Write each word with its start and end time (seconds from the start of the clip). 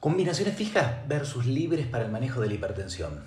Combinaciones 0.00 0.54
fijas 0.54 1.06
versus 1.08 1.44
libres 1.44 1.86
para 1.86 2.06
el 2.06 2.10
manejo 2.10 2.40
de 2.40 2.48
la 2.48 2.54
hipertensión. 2.54 3.20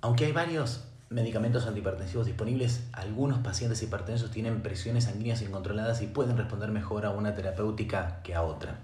Aunque 0.00 0.24
hay 0.24 0.32
varios 0.32 0.84
medicamentos 1.10 1.66
antihipertensivos 1.66 2.24
disponibles, 2.24 2.84
algunos 2.94 3.40
pacientes 3.40 3.82
hipertensos 3.82 4.30
tienen 4.30 4.62
presiones 4.62 5.04
sanguíneas 5.04 5.42
incontroladas 5.42 6.00
y 6.00 6.06
pueden 6.06 6.38
responder 6.38 6.70
mejor 6.70 7.04
a 7.04 7.10
una 7.10 7.34
terapéutica 7.34 8.22
que 8.22 8.34
a 8.34 8.40
otra. 8.40 8.78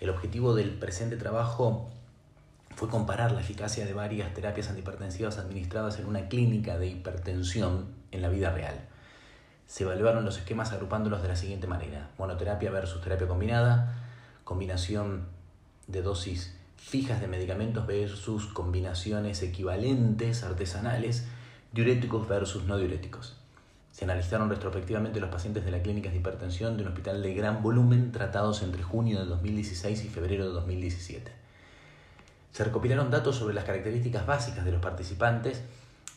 El 0.00 0.08
objetivo 0.08 0.54
del 0.54 0.70
presente 0.70 1.18
trabajo 1.18 1.90
fue 2.74 2.88
comparar 2.88 3.32
la 3.32 3.42
eficacia 3.42 3.84
de 3.84 3.92
varias 3.92 4.32
terapias 4.32 4.70
antihipertensivas 4.70 5.36
administradas 5.36 5.98
en 5.98 6.06
una 6.06 6.28
clínica 6.28 6.78
de 6.78 6.86
hipertensión 6.86 7.88
en 8.12 8.22
la 8.22 8.30
vida 8.30 8.50
real. 8.50 8.80
Se 9.66 9.84
evaluaron 9.84 10.24
los 10.24 10.38
esquemas 10.38 10.72
agrupándolos 10.72 11.20
de 11.20 11.28
la 11.28 11.36
siguiente 11.36 11.66
manera. 11.66 12.08
Monoterapia 12.16 12.70
versus 12.70 13.02
terapia 13.02 13.28
combinada, 13.28 13.94
combinación 14.44 15.35
de 15.86 16.02
dosis 16.02 16.56
fijas 16.76 17.20
de 17.20 17.26
medicamentos 17.26 17.86
versus 17.86 18.46
combinaciones 18.46 19.42
equivalentes 19.42 20.44
artesanales, 20.44 21.26
diuréticos 21.72 22.28
versus 22.28 22.64
no 22.64 22.78
diuréticos. 22.78 23.36
Se 23.90 24.04
analizaron 24.04 24.50
retrospectivamente 24.50 25.20
los 25.20 25.30
pacientes 25.30 25.64
de 25.64 25.70
la 25.70 25.82
clínica 25.82 26.10
de 26.10 26.18
hipertensión 26.18 26.76
de 26.76 26.82
un 26.82 26.90
hospital 26.90 27.22
de 27.22 27.34
gran 27.34 27.62
volumen 27.62 28.12
tratados 28.12 28.62
entre 28.62 28.82
junio 28.82 29.18
de 29.18 29.24
2016 29.26 30.04
y 30.04 30.08
febrero 30.08 30.46
de 30.46 30.52
2017. 30.52 31.32
Se 32.52 32.64
recopilaron 32.64 33.10
datos 33.10 33.36
sobre 33.36 33.54
las 33.54 33.64
características 33.64 34.26
básicas 34.26 34.64
de 34.64 34.72
los 34.72 34.80
participantes, 34.80 35.62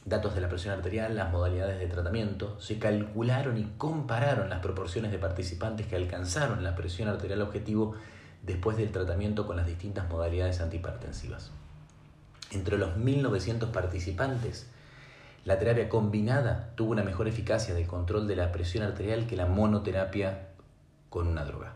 datos 0.06 0.36
de 0.36 0.42
la 0.42 0.50
presión 0.50 0.74
arterial, 0.74 1.16
las 1.16 1.32
modalidades 1.32 1.80
de 1.80 1.88
tratamiento, 1.88 2.60
se 2.62 2.80
calcularon 2.80 3.58
y 3.58 3.64
compararon 3.78 4.50
las 4.50 4.60
proporciones 4.60 5.12
de 5.12 5.18
participantes 5.18 5.88
que 5.88 5.96
alcanzaron 5.96 6.64
la 6.64 6.76
presión 6.76 7.10
arterial 7.10 7.42
objetivo 7.42 7.96
después 8.44 8.78
del 8.78 8.92
tratamiento 8.92 9.46
con 9.46 9.58
las 9.58 9.68
distintas 9.68 10.10
modalidades 10.10 10.62
antihipertensivas. 10.62 11.52
Entre 12.52 12.78
los 12.78 12.96
1.900 12.98 13.72
participantes, 13.72 14.68
la 15.46 15.60
terapia 15.60 15.88
combinada 15.88 16.72
tuvo 16.76 16.92
una 16.92 17.04
mejor 17.04 17.28
eficacia 17.28 17.74
de 17.74 17.86
control 17.86 18.28
de 18.28 18.36
la 18.36 18.52
presión 18.52 18.84
arterial 18.84 19.28
que 19.28 19.36
la 19.36 19.46
monoterapia 19.46 20.50
con 21.10 21.28
una 21.28 21.46
droga. 21.46 21.74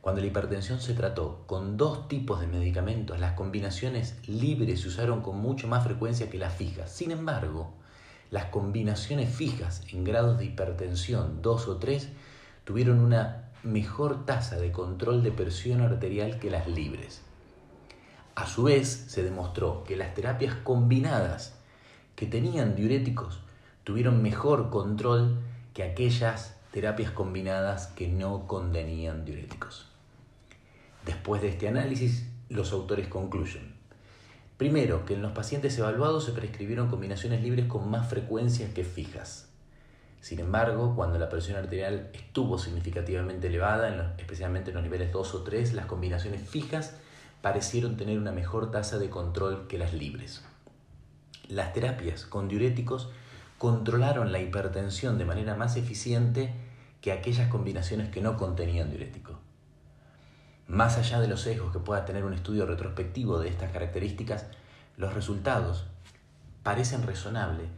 Cuando 0.00 0.20
la 0.20 0.28
hipertensión 0.28 0.80
se 0.80 0.94
trató 0.94 1.42
con 1.46 1.76
dos 1.76 2.08
tipos 2.08 2.40
de 2.40 2.46
medicamentos, 2.46 3.18
las 3.18 3.32
combinaciones 3.32 4.16
libres 4.28 4.80
se 4.80 4.88
usaron 4.88 5.20
con 5.20 5.38
mucho 5.38 5.66
más 5.66 5.84
frecuencia 5.84 6.30
que 6.30 6.38
las 6.38 6.54
fijas. 6.54 6.90
Sin 6.90 7.10
embargo, 7.10 7.74
las 8.30 8.46
combinaciones 8.46 9.34
fijas 9.34 9.82
en 9.90 10.04
grados 10.04 10.38
de 10.38 10.46
hipertensión 10.46 11.42
2 11.42 11.68
o 11.68 11.76
3 11.78 12.08
tuvieron 12.64 13.00
una 13.00 13.47
mejor 13.62 14.24
tasa 14.24 14.56
de 14.56 14.72
control 14.72 15.22
de 15.22 15.32
presión 15.32 15.80
arterial 15.80 16.38
que 16.38 16.50
las 16.50 16.68
libres. 16.68 17.22
A 18.34 18.46
su 18.46 18.64
vez, 18.64 18.88
se 19.08 19.22
demostró 19.22 19.82
que 19.84 19.96
las 19.96 20.14
terapias 20.14 20.54
combinadas 20.54 21.58
que 22.14 22.26
tenían 22.26 22.76
diuréticos 22.76 23.40
tuvieron 23.84 24.22
mejor 24.22 24.70
control 24.70 25.38
que 25.74 25.82
aquellas 25.82 26.56
terapias 26.72 27.10
combinadas 27.10 27.88
que 27.88 28.08
no 28.08 28.46
contenían 28.46 29.24
diuréticos. 29.24 29.88
Después 31.04 31.42
de 31.42 31.48
este 31.48 31.68
análisis, 31.68 32.28
los 32.48 32.72
autores 32.72 33.08
concluyen. 33.08 33.74
Primero, 34.56 35.04
que 35.04 35.14
en 35.14 35.22
los 35.22 35.32
pacientes 35.32 35.78
evaluados 35.78 36.24
se 36.24 36.32
prescribieron 36.32 36.88
combinaciones 36.88 37.42
libres 37.42 37.66
con 37.66 37.88
más 37.90 38.08
frecuencia 38.08 38.74
que 38.74 38.84
fijas. 38.84 39.48
Sin 40.20 40.40
embargo, 40.40 40.94
cuando 40.96 41.18
la 41.18 41.28
presión 41.28 41.56
arterial 41.56 42.10
estuvo 42.12 42.58
significativamente 42.58 43.46
elevada, 43.46 44.14
especialmente 44.18 44.70
en 44.70 44.74
los 44.74 44.82
niveles 44.82 45.12
2 45.12 45.34
o 45.34 45.42
3, 45.42 45.74
las 45.74 45.86
combinaciones 45.86 46.46
fijas 46.48 46.96
parecieron 47.40 47.96
tener 47.96 48.18
una 48.18 48.32
mejor 48.32 48.70
tasa 48.70 48.98
de 48.98 49.10
control 49.10 49.68
que 49.68 49.78
las 49.78 49.92
libres. 49.92 50.44
Las 51.48 51.72
terapias 51.72 52.26
con 52.26 52.48
diuréticos 52.48 53.10
controlaron 53.58 54.32
la 54.32 54.40
hipertensión 54.40 55.18
de 55.18 55.24
manera 55.24 55.54
más 55.54 55.76
eficiente 55.76 56.52
que 57.00 57.12
aquellas 57.12 57.48
combinaciones 57.48 58.10
que 58.10 58.20
no 58.20 58.36
contenían 58.36 58.90
diurético. 58.90 59.38
Más 60.66 60.98
allá 60.98 61.20
de 61.20 61.28
los 61.28 61.42
sesgos 61.42 61.72
que 61.72 61.78
pueda 61.78 62.04
tener 62.04 62.24
un 62.24 62.34
estudio 62.34 62.66
retrospectivo 62.66 63.38
de 63.38 63.48
estas 63.48 63.72
características, 63.72 64.46
los 64.96 65.14
resultados 65.14 65.86
parecen 66.62 67.06
razonables 67.06 67.68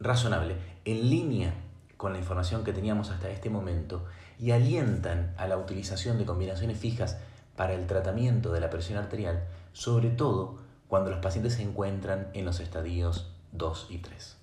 razonable, 0.00 0.56
en 0.84 1.10
línea 1.10 1.54
con 1.98 2.14
la 2.14 2.18
información 2.18 2.64
que 2.64 2.72
teníamos 2.72 3.10
hasta 3.10 3.28
este 3.28 3.50
momento 3.50 4.06
y 4.38 4.52
alientan 4.52 5.34
a 5.36 5.46
la 5.46 5.58
utilización 5.58 6.16
de 6.16 6.24
combinaciones 6.24 6.78
fijas 6.78 7.18
para 7.56 7.74
el 7.74 7.86
tratamiento 7.86 8.52
de 8.52 8.60
la 8.60 8.70
presión 8.70 8.98
arterial, 8.98 9.44
sobre 9.74 10.08
todo 10.08 10.58
cuando 10.86 11.10
los 11.10 11.18
pacientes 11.18 11.54
se 11.54 11.62
encuentran 11.62 12.28
en 12.32 12.46
los 12.46 12.60
estadios 12.60 13.30
2 13.52 13.88
y 13.90 13.98
3. 13.98 14.36